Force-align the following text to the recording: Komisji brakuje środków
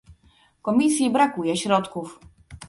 Komisji 0.61 1.09
brakuje 1.09 1.57
środków 1.57 2.19